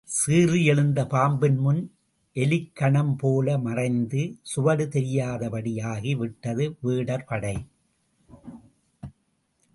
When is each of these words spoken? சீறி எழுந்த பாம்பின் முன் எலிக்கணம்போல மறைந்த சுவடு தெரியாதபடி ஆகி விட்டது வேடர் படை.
சீறி 0.07 0.59
எழுந்த 0.65 0.99
பாம்பின் 1.05 1.57
முன் 1.57 1.81
எலிக்கணம்போல 2.35 3.55
மறைந்த 3.61 4.23
சுவடு 4.41 4.85
தெரியாதபடி 4.87 5.73
ஆகி 5.81 6.13
விட்டது 6.15 6.65
வேடர் 6.83 7.25
படை. 7.25 7.55